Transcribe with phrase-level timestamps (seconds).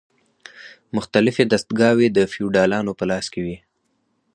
[0.95, 3.57] مختلفې دستګاوې د فیوډالانو په لاس کې وې.